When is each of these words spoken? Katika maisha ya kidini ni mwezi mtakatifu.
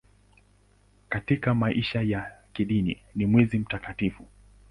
Katika 1.09 1.55
maisha 1.55 2.01
ya 2.01 2.31
kidini 2.53 3.01
ni 3.15 3.25
mwezi 3.25 3.59
mtakatifu. 3.59 4.27